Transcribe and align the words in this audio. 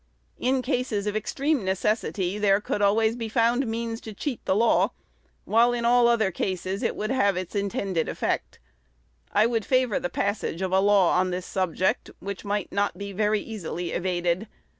In 0.39 0.63
cases 0.63 1.05
of 1.05 1.15
extreme 1.15 1.63
necessity, 1.63 2.39
there 2.39 2.59
could 2.59 2.81
always 2.81 3.15
be 3.15 3.25
means 3.29 3.31
found 3.31 4.01
to 4.03 4.13
cheat 4.15 4.43
the 4.45 4.55
law; 4.55 4.93
while 5.45 5.73
in 5.73 5.85
all 5.85 6.07
other 6.07 6.31
cases 6.31 6.81
it 6.81 6.95
would 6.95 7.11
have 7.11 7.37
its 7.37 7.53
intended 7.53 8.09
effect. 8.09 8.57
I 9.31 9.45
would 9.45 9.63
favor 9.63 9.99
the 9.99 10.09
passage 10.09 10.63
of 10.63 10.71
a 10.71 10.79
law 10.79 11.11
on 11.19 11.29
this 11.29 11.45
subject 11.45 12.09
which 12.17 12.43
might 12.43 12.71
not 12.71 12.97
be 12.97 13.13
very 13.13 13.41
easily 13.41 13.91
evaded. 13.91 14.47